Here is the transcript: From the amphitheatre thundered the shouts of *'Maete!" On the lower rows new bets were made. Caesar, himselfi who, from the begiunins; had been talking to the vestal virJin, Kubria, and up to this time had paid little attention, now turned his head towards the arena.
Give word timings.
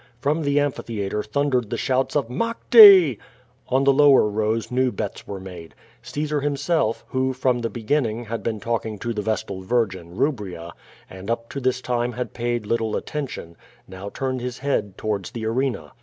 From 0.19 0.41
the 0.41 0.59
amphitheatre 0.59 1.21
thundered 1.21 1.69
the 1.69 1.77
shouts 1.77 2.15
of 2.15 2.27
*'Maete!" 2.27 3.19
On 3.69 3.83
the 3.83 3.93
lower 3.93 4.27
rows 4.27 4.71
new 4.71 4.91
bets 4.91 5.27
were 5.27 5.39
made. 5.39 5.75
Caesar, 6.01 6.41
himselfi 6.41 7.03
who, 7.09 7.33
from 7.33 7.59
the 7.59 7.69
begiunins; 7.69 8.25
had 8.25 8.41
been 8.41 8.59
talking 8.59 8.97
to 8.97 9.13
the 9.13 9.21
vestal 9.21 9.61
virJin, 9.61 10.15
Kubria, 10.17 10.71
and 11.07 11.29
up 11.29 11.49
to 11.49 11.59
this 11.59 11.81
time 11.81 12.13
had 12.13 12.33
paid 12.33 12.65
little 12.65 12.95
attention, 12.95 13.55
now 13.87 14.09
turned 14.09 14.41
his 14.41 14.57
head 14.57 14.97
towards 14.97 15.29
the 15.29 15.45
arena. 15.45 15.91